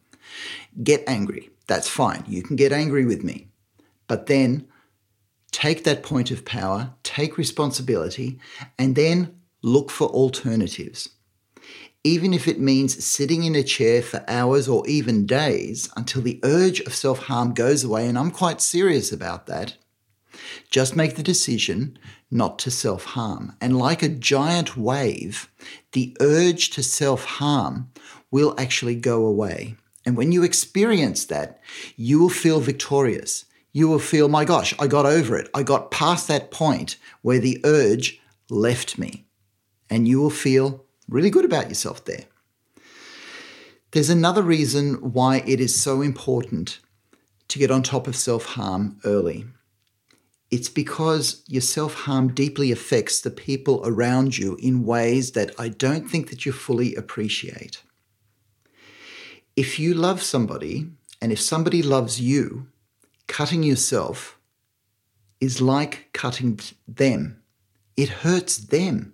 Get 0.84 1.06
angry. 1.08 1.52
That's 1.68 1.88
fine. 1.88 2.26
You 2.28 2.44
can 2.44 2.58
get 2.58 2.74
angry 2.74 3.06
with 3.06 3.24
me. 3.24 3.48
But 4.08 4.26
then 4.26 4.68
take 5.52 5.84
that 5.84 6.04
point 6.04 6.32
of 6.32 6.46
power, 6.46 6.94
take 7.04 7.38
responsibility, 7.38 8.40
and 8.78 8.96
then 8.96 9.40
look 9.62 9.90
for 9.90 10.08
alternatives. 10.08 11.10
Even 12.04 12.34
if 12.34 12.48
it 12.48 12.60
means 12.60 13.04
sitting 13.04 13.44
in 13.44 13.56
a 13.56 13.64
chair 13.64 14.02
for 14.02 14.24
hours 14.28 14.70
or 14.70 14.88
even 14.88 15.26
days 15.26 15.90
until 15.98 16.22
the 16.22 16.40
urge 16.44 16.80
of 16.82 16.96
self 16.96 17.20
harm 17.24 17.54
goes 17.54 17.84
away, 17.84 18.08
and 18.08 18.18
I'm 18.18 18.32
quite 18.32 18.62
serious 18.62 19.12
about 19.12 19.48
that, 19.48 19.76
just 20.70 20.96
make 20.96 21.16
the 21.16 21.24
decision 21.24 21.98
not 22.32 22.58
to 22.60 22.72
self 22.72 23.04
harm. 23.04 23.56
And 23.60 23.78
like 23.78 24.02
a 24.02 24.10
giant 24.10 24.78
wave, 24.78 25.52
the 25.92 26.16
urge 26.22 26.70
to 26.72 26.84
self 26.84 27.26
harm 27.26 27.92
will 28.32 28.56
actually 28.58 28.96
go 28.96 29.26
away. 29.26 29.76
And 30.06 30.16
when 30.16 30.32
you 30.32 30.44
experience 30.44 31.26
that, 31.26 31.60
you 31.98 32.20
will 32.20 32.30
feel 32.30 32.62
victorious 32.62 33.46
you 33.72 33.88
will 33.88 34.00
feel, 34.00 34.28
my 34.28 34.46
gosh, 34.46 34.74
I 34.80 34.88
got 34.88 35.06
over 35.06 35.38
it. 35.38 35.50
I 35.54 35.64
got 35.64 35.92
past 35.92 36.28
that 36.28 36.52
point 36.52 36.98
where 37.22 37.40
the 37.40 37.62
urge 37.64 38.20
left 38.50 38.98
me. 38.98 39.26
And 39.90 40.08
you 40.08 40.20
will 40.20 40.30
feel 40.30 40.86
really 41.08 41.30
good 41.30 41.46
about 41.46 41.70
yourself 41.70 42.06
there. 42.06 42.26
There's 43.92 44.10
another 44.10 44.44
reason 44.44 44.96
why 45.14 45.44
it 45.48 45.60
is 45.60 45.82
so 45.82 46.02
important 46.02 46.80
to 47.48 47.60
get 47.60 47.72
on 47.72 47.82
top 47.82 48.08
of 48.08 48.16
self 48.16 48.46
harm 48.46 49.00
early. 49.04 49.46
It's 50.52 50.70
because 50.70 51.44
your 51.48 51.62
self 51.62 51.94
harm 51.94 52.34
deeply 52.34 52.72
affects 52.72 53.22
the 53.22 53.32
people 53.32 53.82
around 53.86 54.38
you 54.38 54.58
in 54.62 54.86
ways 54.86 55.32
that 55.32 55.52
I 55.60 55.70
don't 55.70 56.08
think 56.08 56.30
that 56.30 56.46
you 56.46 56.52
fully 56.52 56.96
appreciate. 56.96 57.82
If 59.56 59.80
you 59.80 59.94
love 59.94 60.22
somebody 60.22 60.88
and 61.22 61.32
if 61.32 61.40
somebody 61.40 61.82
loves 61.82 62.22
you, 62.22 62.68
cutting 63.30 63.64
yourself 63.64 64.38
is 65.40 65.62
like 65.62 66.10
cutting 66.12 66.60
them. 66.86 67.42
It 67.96 68.10
hurts 68.10 68.58
them. 68.58 69.14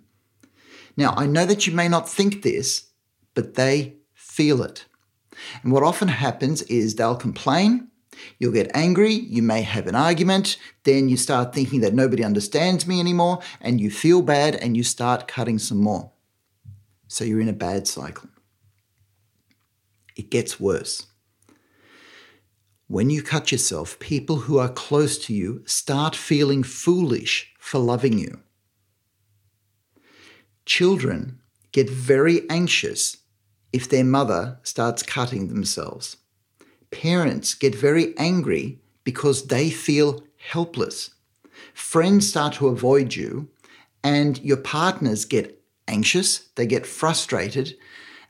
Now, 0.96 1.14
I 1.16 1.26
know 1.26 1.44
that 1.46 1.66
you 1.66 1.72
may 1.72 1.86
not 1.86 2.08
think 2.08 2.42
this, 2.42 2.88
but 3.34 3.54
they 3.54 3.96
feel 4.14 4.62
it. 4.62 4.86
And 5.62 5.70
what 5.70 5.84
often 5.84 6.08
happens 6.08 6.62
is 6.62 6.94
they'll 6.94 7.14
complain, 7.14 7.88
you'll 8.38 8.52
get 8.52 8.70
angry, 8.74 9.12
you 9.12 9.42
may 9.42 9.60
have 9.62 9.86
an 9.86 9.94
argument, 9.94 10.56
then 10.84 11.08
you 11.10 11.18
start 11.18 11.54
thinking 11.54 11.82
that 11.82 11.94
nobody 11.94 12.24
understands 12.24 12.86
me 12.86 12.98
anymore, 12.98 13.40
and 13.60 13.80
you 13.80 13.90
feel 13.90 14.22
bad 14.22 14.56
and 14.56 14.76
you 14.76 14.82
start 14.82 15.28
cutting 15.28 15.58
some 15.58 15.78
more. 15.78 16.10
So 17.06 17.24
you're 17.24 17.40
in 17.40 17.50
a 17.50 17.52
bad 17.52 17.86
cycle. 17.86 18.30
It 20.16 20.30
gets 20.30 20.58
worse. 20.58 21.06
When 22.88 23.10
you 23.10 23.20
cut 23.20 23.50
yourself, 23.50 23.98
people 23.98 24.36
who 24.36 24.58
are 24.58 24.68
close 24.68 25.18
to 25.26 25.34
you 25.34 25.62
start 25.66 26.14
feeling 26.14 26.62
foolish 26.62 27.52
for 27.58 27.80
loving 27.80 28.16
you. 28.18 28.40
Children 30.66 31.40
get 31.72 31.90
very 31.90 32.48
anxious 32.48 33.18
if 33.72 33.88
their 33.88 34.04
mother 34.04 34.60
starts 34.62 35.02
cutting 35.02 35.48
themselves. 35.48 36.16
Parents 36.92 37.54
get 37.54 37.74
very 37.74 38.16
angry 38.18 38.78
because 39.02 39.48
they 39.48 39.68
feel 39.68 40.22
helpless. 40.36 41.10
Friends 41.74 42.28
start 42.28 42.54
to 42.54 42.68
avoid 42.68 43.16
you, 43.16 43.48
and 44.04 44.38
your 44.42 44.56
partners 44.56 45.24
get 45.24 45.60
anxious, 45.88 46.48
they 46.54 46.66
get 46.66 46.86
frustrated, 46.86 47.76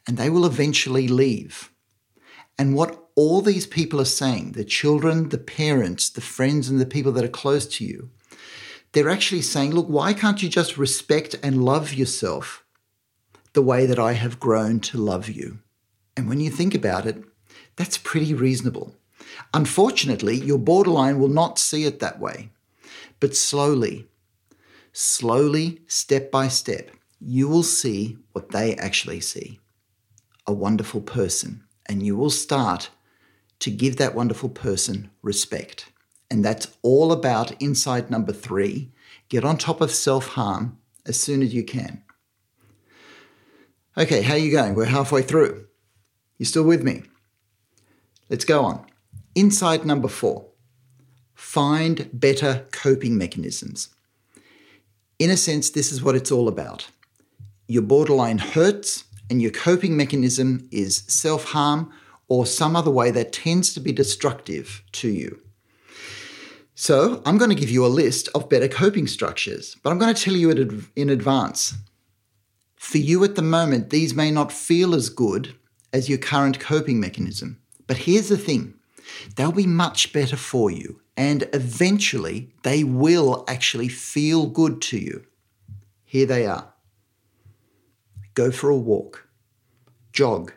and 0.07 0.17
they 0.17 0.31
will 0.31 0.47
eventually 0.47 1.09
leave. 1.09 1.71
And 2.59 2.75
what 2.75 3.06
all 3.17 3.41
these 3.41 3.67
people 3.67 4.01
are 4.01 4.05
saying 4.05 4.53
the 4.53 4.65
children, 4.65 5.31
the 5.31 5.39
parents, 5.39 6.09
the 6.09 6.21
friends, 6.21 6.69
and 6.69 6.81
the 6.81 6.87
people 6.87 7.11
that 7.13 7.25
are 7.25 7.29
close 7.29 7.67
to 7.67 7.85
you 7.85 8.11
they're 8.97 9.11
actually 9.11 9.43
saying, 9.43 9.73
look, 9.73 9.89
why 9.89 10.15
can't 10.15 10.43
you 10.43 10.49
just 10.49 10.79
respect 10.79 11.35
and 11.43 11.63
love 11.63 11.93
yourself 11.93 12.65
the 13.53 13.61
way 13.61 13.85
that 13.85 13.99
I 13.99 14.15
have 14.15 14.41
grown 14.41 14.81
to 14.81 14.97
love 14.97 15.29
you? 15.29 15.59
And 16.17 16.31
when 16.31 16.41
you 16.41 16.49
think 16.49 16.75
about 16.75 17.05
it, 17.05 17.23
that's 17.77 17.99
pretty 17.99 18.33
reasonable. 18.33 18.95
Unfortunately, 19.53 20.37
your 20.37 20.57
borderline 20.57 21.19
will 21.19 21.29
not 21.29 21.59
see 21.59 21.85
it 21.85 22.01
that 22.01 22.19
way. 22.19 22.49
But 23.21 23.37
slowly, 23.37 24.07
slowly, 24.95 25.83
step 25.87 26.31
by 26.31 26.49
step, 26.49 26.91
you 27.21 27.49
will 27.49 27.65
see 27.65 28.17
what 28.33 28.53
they 28.53 28.77
actually 28.77 29.21
see 29.21 29.61
a 30.47 30.55
wonderful 30.55 31.03
person. 31.03 31.65
And 31.85 32.03
you 32.03 32.17
will 32.17 32.31
start 32.31 32.89
to 33.61 33.71
give 33.71 33.97
that 33.97 34.15
wonderful 34.15 34.49
person 34.49 35.11
respect. 35.23 35.91
And 36.31 36.45
that's 36.45 36.77
all 36.83 37.13
about 37.13 37.61
insight 37.61 38.11
number 38.11 38.33
three 38.33 38.91
get 39.29 39.45
on 39.45 39.59
top 39.59 39.81
of 39.81 39.91
self 39.91 40.29
harm 40.29 40.79
as 41.05 41.19
soon 41.19 41.43
as 41.43 41.55
you 41.55 41.65
can. 41.65 42.03
Okay, 43.99 44.23
how 44.23 44.35
are 44.35 44.39
you 44.39 44.53
going? 44.53 44.75
We're 44.75 44.85
halfway 44.85 45.23
through. 45.23 45.67
You 46.39 46.45
still 46.45 46.65
with 46.65 46.83
me? 46.83 47.03
Let's 48.29 48.45
go 48.45 48.65
on. 48.65 48.85
Insight 49.35 49.85
number 49.85 50.09
four 50.09 50.47
find 51.35 52.09
better 52.13 52.67
coping 52.73 53.17
mechanisms. 53.17 53.91
In 55.19 55.31
a 55.31 55.37
sense, 55.37 55.71
this 55.71 55.93
is 55.93 56.03
what 56.03 56.15
it's 56.15 56.33
all 56.33 56.49
about. 56.49 56.89
Your 57.69 57.83
borderline 57.83 58.39
hurts, 58.39 59.05
and 59.29 59.43
your 59.43 59.51
coping 59.51 59.97
mechanism 59.97 60.69
is 60.71 61.05
self 61.09 61.45
harm 61.45 61.93
or 62.29 62.47
some 62.47 62.77
other 62.77 62.91
way 62.91 63.11
that 63.11 63.33
tends 63.33 63.73
to 63.75 63.81
be 63.81 63.93
destructive 63.93 64.83
to 64.93 65.09
you. 65.09 65.41
So, 66.75 67.23
I'm 67.25 67.39
going 67.39 67.49
to 67.49 67.57
give 67.57 67.71
you 67.71 67.87
a 67.87 67.89
list 67.89 68.29
of 68.35 68.51
better 68.51 68.69
coping 68.69 69.07
structures, 69.07 69.77
but 69.83 69.91
I'm 69.91 69.99
going 69.99 70.15
to 70.15 70.23
tell 70.23 70.35
you 70.35 70.51
it 70.51 70.73
in 70.95 71.09
advance. 71.09 71.75
For 72.77 72.99
you 72.99 73.25
at 73.25 73.35
the 73.35 73.43
moment, 73.43 73.89
these 73.89 74.15
may 74.15 74.31
not 74.31 74.53
feel 74.53 74.95
as 74.95 75.09
good 75.09 75.55
as 75.93 76.11
your 76.11 76.19
current 76.19 76.61
coping 76.61 77.01
mechanism. 77.01 77.59
But 77.87 77.99
here's 77.99 78.29
the 78.29 78.37
thing 78.37 78.75
they'll 79.37 79.53
be 79.53 79.67
much 79.67 80.13
better 80.13 80.37
for 80.37 80.71
you, 80.71 81.01
and 81.17 81.49
eventually 81.55 82.53
they 82.63 82.85
will 82.85 83.45
actually 83.49 83.89
feel 83.89 84.47
good 84.47 84.83
to 84.83 84.99
you. 84.99 85.25
Here 86.05 86.27
they 86.27 86.47
are 86.47 86.73
go 88.35 88.51
for 88.51 88.69
a 88.69 88.77
walk, 88.77 89.27
jog, 90.13 90.53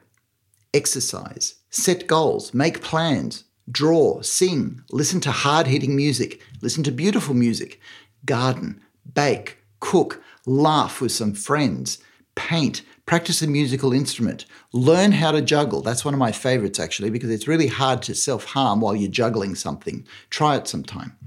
exercise, 0.74 1.56
set 1.70 2.08
goals, 2.08 2.54
make 2.54 2.82
plans, 2.82 3.46
draw, 3.72 4.22
sing, 4.22 4.82
listen 4.92 5.20
to 5.22 5.32
hard 5.32 5.68
hitting 5.68 5.96
music, 5.96 6.42
listen 6.62 6.84
to 6.84 6.92
beautiful 6.92 7.36
music, 7.36 7.80
garden, 8.26 8.82
bake, 9.14 9.58
cook, 9.80 10.22
laugh 10.46 11.02
with 11.02 11.12
some 11.12 11.34
friends, 11.34 12.00
paint, 12.36 12.82
practice 13.06 13.42
a 13.42 13.48
musical 13.48 13.94
instrument, 13.94 14.46
learn 14.72 15.12
how 15.12 15.32
to 15.32 15.42
juggle. 15.42 15.82
That's 15.82 16.06
one 16.06 16.14
of 16.14 16.20
my 16.20 16.32
favorites 16.32 16.80
actually 16.80 17.10
because 17.10 17.30
it's 17.30 17.48
really 17.48 17.68
hard 17.68 18.02
to 18.04 18.16
self 18.16 18.46
harm 18.46 18.82
while 18.82 18.96
you're 18.96 19.12
juggling 19.12 19.56
something. 19.56 20.06
Try 20.30 20.56
it 20.56 20.68
sometime. 20.68 21.18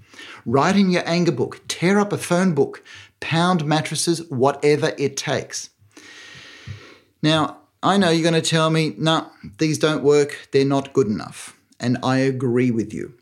Write 0.44 0.76
in 0.76 0.90
your 0.90 1.02
anger 1.06 1.32
book, 1.32 1.60
tear 1.68 1.98
up 1.98 2.12
a 2.12 2.18
phone 2.18 2.54
book, 2.54 2.82
pound 3.20 3.64
mattresses, 3.64 4.28
whatever 4.30 4.92
it 4.98 5.16
takes. 5.16 5.70
Now, 7.22 7.61
I 7.82 7.96
know 7.96 8.10
you're 8.10 8.30
going 8.30 8.40
to 8.40 8.48
tell 8.48 8.70
me, 8.70 8.94
no, 8.96 9.30
these 9.58 9.78
don't 9.78 10.04
work, 10.04 10.48
they're 10.52 10.64
not 10.64 10.92
good 10.92 11.08
enough. 11.08 11.56
And 11.80 11.98
I 12.02 12.18
agree 12.18 12.70
with 12.70 12.94
you. 12.94 13.14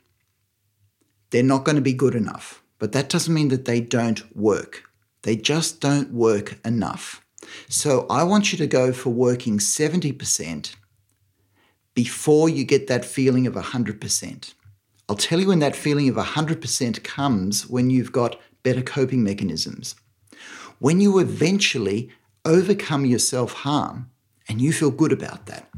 They're 1.30 1.42
not 1.42 1.64
going 1.64 1.76
to 1.76 1.82
be 1.82 1.94
good 1.94 2.14
enough, 2.14 2.62
but 2.78 2.92
that 2.92 3.08
doesn't 3.08 3.32
mean 3.32 3.48
that 3.48 3.64
they 3.64 3.80
don't 3.80 4.36
work. 4.36 4.82
They 5.22 5.36
just 5.36 5.80
don't 5.80 6.12
work 6.12 6.58
enough. 6.64 7.24
So 7.68 8.06
I 8.10 8.22
want 8.24 8.52
you 8.52 8.58
to 8.58 8.66
go 8.66 8.92
for 8.92 9.10
working 9.10 9.58
70% 9.58 10.74
before 11.94 12.48
you 12.48 12.64
get 12.64 12.86
that 12.88 13.04
feeling 13.04 13.46
of 13.46 13.54
100%. 13.54 14.54
I'll 15.08 15.16
tell 15.16 15.40
you 15.40 15.48
when 15.48 15.58
that 15.60 15.74
feeling 15.74 16.08
of 16.08 16.16
100% 16.16 17.02
comes 17.02 17.66
when 17.66 17.88
you've 17.90 18.12
got 18.12 18.38
better 18.62 18.82
coping 18.82 19.24
mechanisms. 19.24 19.94
When 20.78 21.00
you 21.00 21.18
eventually 21.18 22.10
overcome 22.44 23.04
your 23.06 23.18
self 23.18 23.52
harm 23.52 24.10
and 24.50 24.60
you 24.60 24.72
feel 24.72 24.90
good 24.90 25.12
about 25.12 25.46
that. 25.46 25.70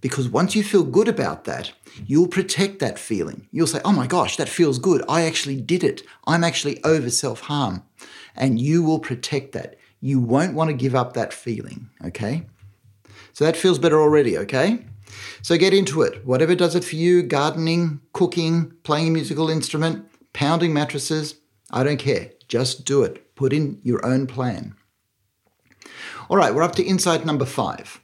Because 0.00 0.28
once 0.28 0.54
you 0.54 0.62
feel 0.62 0.82
good 0.82 1.08
about 1.08 1.44
that, 1.44 1.72
you'll 2.06 2.28
protect 2.28 2.80
that 2.80 2.98
feeling. 2.98 3.48
You'll 3.52 3.66
say, 3.66 3.80
oh 3.84 3.92
my 3.92 4.06
gosh, 4.06 4.36
that 4.36 4.48
feels 4.48 4.78
good. 4.78 5.02
I 5.08 5.22
actually 5.22 5.60
did 5.60 5.84
it. 5.84 6.02
I'm 6.26 6.42
actually 6.44 6.82
over 6.84 7.08
self 7.08 7.40
harm. 7.40 7.84
And 8.34 8.60
you 8.60 8.82
will 8.82 8.98
protect 8.98 9.52
that. 9.52 9.76
You 10.00 10.18
won't 10.18 10.54
want 10.54 10.68
to 10.68 10.74
give 10.74 10.94
up 10.94 11.12
that 11.12 11.32
feeling, 11.32 11.90
okay? 12.04 12.46
So 13.32 13.44
that 13.44 13.56
feels 13.56 13.78
better 13.78 14.00
already, 14.00 14.36
okay? 14.38 14.84
So 15.42 15.56
get 15.56 15.74
into 15.74 16.02
it. 16.02 16.26
Whatever 16.26 16.54
does 16.54 16.74
it 16.74 16.84
for 16.84 16.96
you 16.96 17.22
gardening, 17.22 18.00
cooking, 18.12 18.72
playing 18.82 19.08
a 19.08 19.10
musical 19.10 19.48
instrument, 19.48 20.06
pounding 20.32 20.72
mattresses 20.72 21.36
I 21.70 21.84
don't 21.84 21.98
care. 21.98 22.32
Just 22.48 22.84
do 22.84 23.04
it. 23.04 23.34
Put 23.36 23.52
in 23.52 23.80
your 23.84 24.04
own 24.04 24.26
plan. 24.26 24.74
All 26.28 26.36
right, 26.36 26.54
we're 26.54 26.62
up 26.62 26.76
to 26.76 26.84
insight 26.84 27.24
number 27.24 27.44
five. 27.44 27.99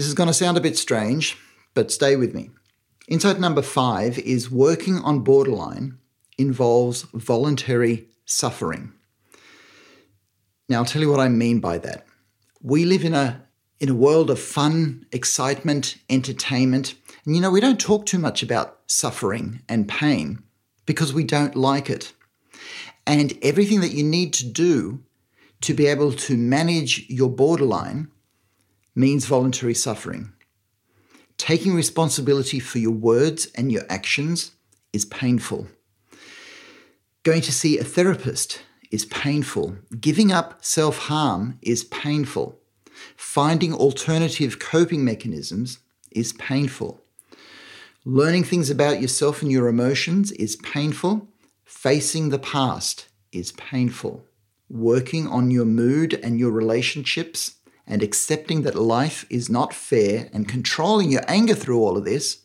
This 0.00 0.08
is 0.08 0.14
going 0.14 0.28
to 0.28 0.32
sound 0.32 0.56
a 0.56 0.62
bit 0.62 0.78
strange, 0.78 1.36
but 1.74 1.90
stay 1.90 2.16
with 2.16 2.34
me. 2.34 2.48
Insight 3.06 3.38
number 3.38 3.60
five 3.60 4.18
is 4.18 4.50
working 4.50 4.96
on 4.96 5.20
borderline 5.20 5.98
involves 6.38 7.02
voluntary 7.12 8.08
suffering. 8.24 8.94
Now, 10.70 10.78
I'll 10.78 10.84
tell 10.86 11.02
you 11.02 11.10
what 11.10 11.20
I 11.20 11.28
mean 11.28 11.60
by 11.60 11.76
that. 11.76 12.06
We 12.62 12.86
live 12.86 13.04
in 13.04 13.12
a 13.12 13.44
in 13.78 13.90
a 13.90 13.94
world 13.94 14.30
of 14.30 14.40
fun, 14.40 15.04
excitement, 15.12 15.98
entertainment. 16.08 16.94
And 17.26 17.34
you 17.34 17.42
know, 17.42 17.50
we 17.50 17.60
don't 17.60 17.78
talk 17.78 18.06
too 18.06 18.18
much 18.18 18.42
about 18.42 18.78
suffering 18.86 19.60
and 19.68 19.86
pain 19.86 20.42
because 20.86 21.12
we 21.12 21.24
don't 21.24 21.54
like 21.54 21.90
it. 21.90 22.14
And 23.06 23.38
everything 23.42 23.82
that 23.82 23.92
you 23.92 24.04
need 24.04 24.32
to 24.32 24.46
do 24.46 25.04
to 25.60 25.74
be 25.74 25.86
able 25.88 26.14
to 26.14 26.38
manage 26.38 27.04
your 27.10 27.28
borderline 27.28 28.10
means 29.00 29.24
voluntary 29.24 29.74
suffering. 29.74 30.32
Taking 31.38 31.74
responsibility 31.74 32.60
for 32.60 32.78
your 32.78 32.92
words 32.92 33.48
and 33.56 33.72
your 33.72 33.84
actions 33.88 34.52
is 34.92 35.06
painful. 35.06 35.68
Going 37.22 37.40
to 37.42 37.52
see 37.52 37.78
a 37.78 37.84
therapist 37.84 38.62
is 38.90 39.06
painful. 39.06 39.76
Giving 39.98 40.30
up 40.30 40.64
self 40.64 40.98
harm 40.98 41.58
is 41.62 41.84
painful. 41.84 42.58
Finding 43.16 43.72
alternative 43.72 44.58
coping 44.58 45.04
mechanisms 45.04 45.78
is 46.10 46.34
painful. 46.34 47.02
Learning 48.04 48.44
things 48.44 48.68
about 48.68 49.00
yourself 49.00 49.42
and 49.42 49.50
your 49.50 49.68
emotions 49.68 50.32
is 50.32 50.56
painful. 50.56 51.28
Facing 51.64 52.28
the 52.28 52.38
past 52.38 53.08
is 53.32 53.52
painful. 53.52 54.24
Working 54.68 55.26
on 55.26 55.50
your 55.50 55.64
mood 55.64 56.14
and 56.14 56.38
your 56.38 56.50
relationships 56.50 57.56
and 57.90 58.04
accepting 58.04 58.62
that 58.62 58.76
life 58.76 59.26
is 59.28 59.50
not 59.50 59.74
fair 59.74 60.30
and 60.32 60.48
controlling 60.48 61.10
your 61.10 61.24
anger 61.26 61.56
through 61.56 61.80
all 61.80 61.96
of 61.96 62.04
this 62.04 62.44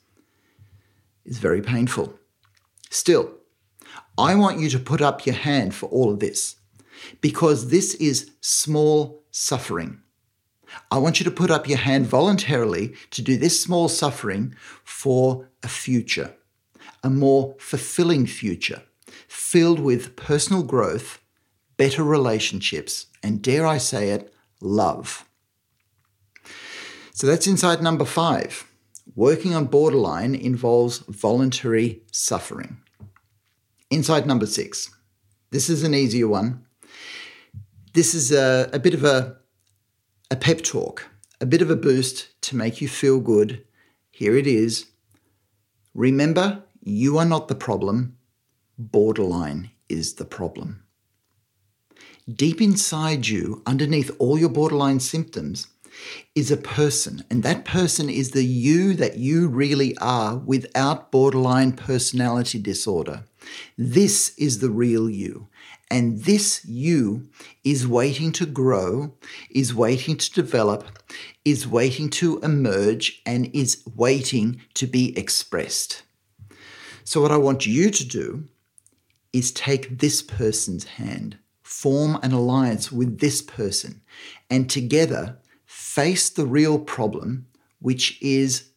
is 1.23 1.37
very 1.37 1.61
painful. 1.61 2.19
Still, 2.89 3.31
I 4.17 4.33
want 4.33 4.59
you 4.59 4.69
to 4.69 4.79
put 4.79 5.01
up 5.01 5.25
your 5.25 5.35
hand 5.35 5.75
for 5.75 5.87
all 5.89 6.11
of 6.11 6.19
this 6.19 6.55
because 7.21 7.69
this 7.69 7.93
is 7.95 8.31
small 8.41 9.23
suffering. 9.29 10.01
I 10.89 10.97
want 10.97 11.19
you 11.19 11.23
to 11.25 11.31
put 11.31 11.51
up 11.51 11.69
your 11.69 11.77
hand 11.77 12.07
voluntarily 12.07 12.95
to 13.11 13.21
do 13.21 13.37
this 13.37 13.61
small 13.61 13.87
suffering 13.87 14.55
for 14.83 15.49
a 15.61 15.67
future, 15.67 16.33
a 17.03 17.09
more 17.09 17.55
fulfilling 17.59 18.25
future, 18.25 18.81
filled 19.27 19.79
with 19.79 20.15
personal 20.15 20.63
growth, 20.63 21.21
better 21.77 22.03
relationships, 22.03 23.05
and 23.21 23.43
dare 23.43 23.67
I 23.67 23.77
say 23.77 24.09
it, 24.09 24.33
love. 24.59 25.25
So 27.15 27.27
that's 27.27 27.47
insight 27.47 27.81
number 27.81 28.03
five. 28.03 28.69
Working 29.15 29.55
on 29.55 29.67
borderline 29.67 30.35
involves 30.35 30.97
voluntary 30.97 32.01
suffering. 32.11 32.81
Insight 33.89 34.27
number 34.27 34.45
six. 34.45 34.93
This 35.49 35.69
is 35.69 35.83
an 35.83 35.95
easier 35.95 36.27
one. 36.27 36.65
This 37.93 38.13
is 38.13 38.33
a, 38.33 38.69
a 38.73 38.79
bit 38.79 38.93
of 38.93 39.05
a, 39.05 39.37
a 40.29 40.35
pep 40.35 40.61
talk, 40.61 41.07
a 41.39 41.45
bit 41.45 41.61
of 41.61 41.69
a 41.69 41.77
boost 41.77 42.41
to 42.41 42.57
make 42.57 42.81
you 42.81 42.89
feel 42.89 43.21
good. 43.21 43.63
Here 44.11 44.35
it 44.35 44.45
is. 44.45 44.87
Remember, 45.93 46.63
you 46.81 47.17
are 47.17 47.23
not 47.23 47.47
the 47.47 47.55
problem, 47.55 48.17
borderline 48.77 49.71
is 49.87 50.15
the 50.15 50.25
problem. 50.25 50.83
Deep 52.29 52.61
inside 52.61 53.25
you, 53.25 53.63
underneath 53.65 54.11
all 54.19 54.37
your 54.37 54.49
borderline 54.49 54.99
symptoms, 54.99 55.67
is 56.35 56.51
a 56.51 56.57
person, 56.57 57.23
and 57.29 57.43
that 57.43 57.65
person 57.65 58.09
is 58.09 58.31
the 58.31 58.45
you 58.45 58.93
that 58.95 59.17
you 59.17 59.47
really 59.47 59.97
are 59.97 60.37
without 60.37 61.11
borderline 61.11 61.73
personality 61.73 62.59
disorder. 62.59 63.23
This 63.77 64.33
is 64.37 64.59
the 64.59 64.69
real 64.69 65.09
you. 65.09 65.47
And 65.91 66.23
this 66.23 66.65
you 66.65 67.29
is 67.63 67.87
waiting 67.87 68.31
to 68.33 68.45
grow, 68.45 69.13
is 69.51 69.73
waiting 69.73 70.17
to 70.17 70.31
develop, 70.31 70.87
is 71.45 71.67
waiting 71.67 72.09
to 72.11 72.39
emerge, 72.39 73.21
and 73.25 73.49
is 73.53 73.83
waiting 73.95 74.61
to 74.73 74.87
be 74.87 75.17
expressed. 75.17 76.01
So, 77.03 77.21
what 77.21 77.31
I 77.31 77.37
want 77.37 77.67
you 77.67 77.91
to 77.91 78.05
do 78.05 78.45
is 79.31 79.51
take 79.51 79.99
this 79.99 80.23
person's 80.23 80.85
hand, 80.85 81.37
form 81.61 82.17
an 82.23 82.31
alliance 82.31 82.91
with 82.91 83.19
this 83.19 83.43
person, 83.43 84.01
and 84.49 84.67
together 84.69 85.37
face 85.75 86.29
the 86.29 86.45
real 86.45 86.79
problem, 86.79 87.45
which 87.79 88.17
is 88.21 88.69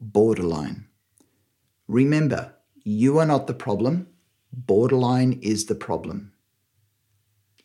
borderline. 0.00 0.86
Remember, 1.86 2.54
you 2.82 3.18
are 3.18 3.26
not 3.26 3.46
the 3.46 3.52
problem, 3.52 4.06
borderline 4.50 5.38
is 5.42 5.66
the 5.66 5.74
problem. 5.74 6.32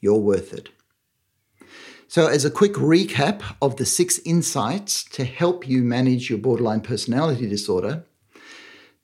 You're 0.02 0.20
worth 0.20 0.52
it. 0.54 0.68
So, 2.10 2.28
as 2.28 2.44
a 2.44 2.52
quick 2.52 2.74
recap 2.74 3.42
of 3.62 3.78
the 3.78 3.86
six 3.86 4.20
insights 4.26 5.06
to 5.12 5.24
help 5.24 5.66
you 5.66 5.82
manage 5.82 6.30
your 6.30 6.40
borderline 6.40 6.82
personality 6.82 7.48
disorder, 7.48 8.04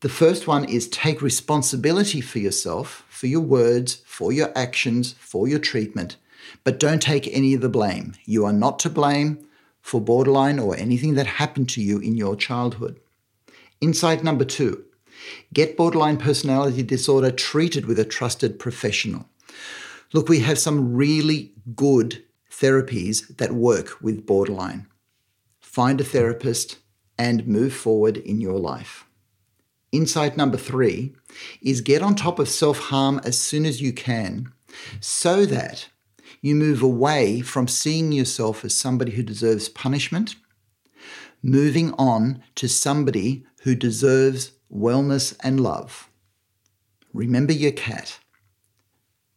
the 0.02 0.10
first 0.10 0.46
one 0.46 0.66
is 0.66 0.90
take 0.90 1.22
responsibility 1.22 2.20
for 2.20 2.40
yourself, 2.40 3.06
for 3.08 3.28
your 3.28 3.42
words, 3.42 4.02
for 4.06 4.34
your 4.34 4.52
actions, 4.58 5.16
for 5.20 5.48
your 5.48 5.60
treatment, 5.60 6.18
but 6.66 6.80
don't 6.80 7.02
take 7.02 7.30
any 7.30 7.54
of 7.54 7.62
the 7.62 7.70
blame. 7.70 8.16
You 8.26 8.44
are 8.44 8.54
not 8.54 8.78
to 8.80 8.90
blame 8.90 9.46
for 9.82 10.02
borderline 10.02 10.60
or 10.60 10.76
anything 10.76 11.16
that 11.16 11.28
happened 11.28 11.70
to 11.70 11.82
you 11.82 12.00
in 12.00 12.16
your 12.16 12.36
childhood. 12.36 13.00
Insight 13.82 14.24
number 14.24 14.46
two 14.46 14.86
get 15.54 15.76
borderline 15.76 16.18
personality 16.18 16.82
disorder 16.84 17.32
treated 17.32 17.86
with 17.86 18.00
a 18.00 18.06
trusted 18.06 18.58
professional. 18.58 19.26
Look, 20.14 20.30
we 20.30 20.40
have 20.40 20.58
some 20.58 20.96
really 20.96 21.52
good 21.76 22.24
therapies 22.50 23.38
that 23.38 23.52
work 23.54 24.02
with 24.02 24.26
borderline. 24.26 24.88
Find 25.60 26.02
a 26.02 26.04
therapist 26.04 26.80
and 27.18 27.48
move 27.48 27.74
forward 27.74 28.18
in 28.18 28.42
your 28.42 28.58
life. 28.58 29.06
Insight 29.92 30.38
number 30.38 30.58
three 30.58 31.15
is 31.62 31.82
get 31.82 32.02
on 32.02 32.15
top 32.15 32.39
of 32.39 32.50
self 32.50 32.80
harm 32.80 33.20
as 33.24 33.39
soon 33.39 33.65
as 33.65 33.82
you 33.82 33.92
can 33.92 34.52
so 35.00 35.46
that 35.46 35.89
you 36.41 36.56
move 36.56 36.82
away 36.82 37.41
from 37.41 37.67
seeing 37.67 38.12
yourself 38.12 38.63
as 38.63 38.75
somebody 38.75 39.12
who 39.12 39.23
deserves 39.23 39.69
punishment, 39.69 40.36
moving 41.43 41.93
on 41.93 42.43
to 42.56 42.67
somebody 42.67 43.45
who 43.63 43.75
deserves 43.75 44.52
wellness 44.73 45.36
and 45.43 45.60
love. 45.60 46.10
Remember 47.13 47.54
your 47.54 47.71
cat. 47.71 48.19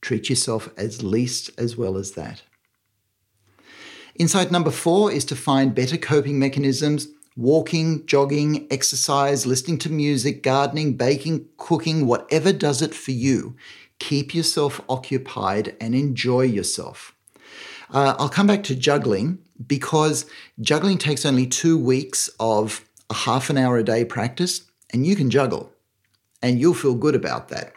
Treat 0.01 0.29
yourself 0.29 0.69
as 0.77 1.03
least 1.03 1.51
as 1.59 1.77
well 1.77 1.97
as 1.97 2.13
that. 2.13 2.43
Insight 4.17 4.51
number 4.51 4.71
four 4.71 5.11
is 5.11 5.25
to 5.27 5.37
find 5.37 5.75
better 5.75 5.97
coping 5.97 6.39
mechanisms 6.39 7.09
walking, 7.37 8.05
jogging, 8.07 8.67
exercise, 8.71 9.47
listening 9.47 9.79
to 9.79 9.91
music, 9.91 10.43
gardening, 10.43 10.97
baking, 10.97 11.49
cooking, 11.57 12.07
whatever 12.07 12.53
does 12.53 12.83
it 12.83 12.95
for 12.95 13.13
you 13.13 13.57
keep 14.03 14.35
yourself 14.35 14.81
occupied 14.89 15.77
and 15.81 15.95
enjoy 15.95 16.43
yourself. 16.43 17.15
Uh, 17.89 18.17
I'll 18.19 18.29
come 18.29 18.49
back 18.49 18.65
to 18.65 18.75
juggling 18.75 19.39
because 19.65 20.27
juggling 20.61 20.99
takes 20.99 21.25
only 21.25 21.47
two 21.47 21.79
weeks 21.79 22.29
of 22.41 22.85
a 23.11 23.15
half 23.15 23.49
an 23.49 23.57
hour 23.57 23.79
a 23.79 23.85
day 23.85 24.05
practice, 24.05 24.63
and 24.93 25.07
you 25.07 25.15
can 25.15 25.31
juggle 25.31 25.73
and 26.43 26.59
you'll 26.59 26.75
feel 26.75 26.97
good 26.97 27.15
about 27.15 27.49
that. 27.51 27.75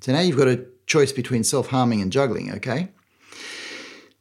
So 0.00 0.12
now 0.12 0.20
you've 0.20 0.36
got 0.36 0.46
a 0.46 0.64
choice 0.86 1.10
between 1.10 1.42
self 1.42 1.66
harming 1.68 2.00
and 2.00 2.12
juggling, 2.12 2.52
okay? 2.52 2.88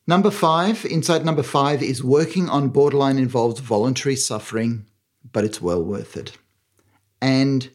Number 0.07 0.31
five, 0.31 0.85
insight 0.85 1.23
number 1.23 1.43
five 1.43 1.83
is 1.83 2.03
working 2.03 2.49
on 2.49 2.69
borderline 2.69 3.19
involves 3.19 3.59
voluntary 3.59 4.15
suffering, 4.15 4.87
but 5.31 5.43
it's 5.43 5.61
well 5.61 5.83
worth 5.83 6.17
it. 6.17 6.35
And 7.21 7.69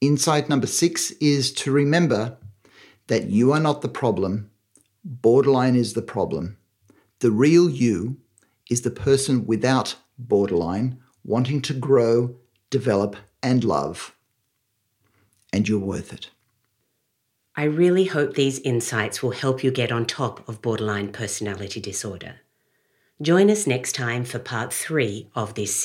insight 0.00 0.48
number 0.48 0.66
six 0.66 1.12
is 1.12 1.52
to 1.52 1.70
remember 1.70 2.36
that 3.12 3.28
you 3.28 3.52
are 3.52 3.60
not 3.60 3.82
the 3.82 3.90
problem, 3.90 4.50
borderline 5.04 5.76
is 5.76 5.92
the 5.92 6.00
problem. 6.00 6.56
The 7.18 7.30
real 7.30 7.68
you 7.68 8.16
is 8.70 8.80
the 8.80 8.90
person 8.90 9.44
without 9.44 9.96
borderline, 10.16 10.98
wanting 11.22 11.60
to 11.60 11.74
grow, 11.74 12.36
develop, 12.70 13.16
and 13.42 13.64
love. 13.64 14.16
And 15.52 15.68
you're 15.68 15.78
worth 15.78 16.10
it. 16.14 16.30
I 17.54 17.64
really 17.64 18.06
hope 18.06 18.32
these 18.32 18.60
insights 18.60 19.22
will 19.22 19.32
help 19.32 19.62
you 19.62 19.70
get 19.70 19.92
on 19.92 20.06
top 20.06 20.48
of 20.48 20.62
borderline 20.62 21.12
personality 21.12 21.80
disorder. 21.82 22.36
Join 23.20 23.50
us 23.50 23.66
next 23.66 23.92
time 23.94 24.24
for 24.24 24.38
part 24.38 24.72
three 24.72 25.28
of 25.34 25.52
this 25.52 25.76
series. 25.76 25.80